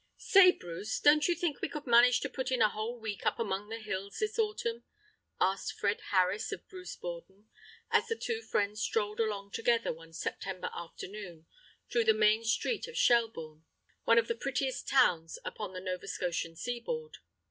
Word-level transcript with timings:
* 0.09 0.17
"Say, 0.17 0.51
Bruce, 0.51 0.99
don't 0.99 1.27
you 1.27 1.35
think 1.35 1.61
we 1.61 1.69
could 1.69 1.85
manage 1.85 2.21
to 2.21 2.27
put 2.29 2.51
in 2.51 2.59
a 2.59 2.69
whole 2.69 2.97
week 2.99 3.23
up 3.23 3.37
among 3.37 3.69
the 3.69 3.77
hills 3.77 4.17
this 4.17 4.39
autumn?" 4.39 4.83
asked 5.39 5.73
Fred 5.73 6.01
Harris 6.09 6.51
of 6.51 6.67
Bruce 6.67 6.95
Borden, 6.95 7.49
as 7.91 8.07
the 8.07 8.15
two 8.15 8.41
friends 8.41 8.81
strolled 8.81 9.19
along 9.19 9.51
together 9.51 9.93
one 9.93 10.13
September 10.13 10.71
afternoon 10.73 11.45
through 11.91 12.05
the 12.05 12.15
main 12.15 12.43
street 12.43 12.87
of 12.87 12.97
Shelburne, 12.97 13.63
one 14.03 14.17
of 14.17 14.27
the 14.27 14.33
prettiest 14.33 14.87
towns 14.87 15.37
upon 15.45 15.73
the 15.73 15.79
Nova 15.79 16.07
Scotian 16.07 16.55
sea 16.55 16.79
board. 16.79 17.17